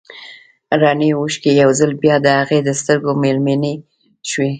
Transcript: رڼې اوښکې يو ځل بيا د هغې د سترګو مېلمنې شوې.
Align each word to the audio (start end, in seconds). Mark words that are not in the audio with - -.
رڼې 0.81 1.09
اوښکې 1.19 1.51
يو 1.61 1.69
ځل 1.79 1.91
بيا 2.03 2.15
د 2.25 2.27
هغې 2.39 2.59
د 2.67 2.69
سترګو 2.79 3.11
مېلمنې 3.23 3.73
شوې. 4.29 4.49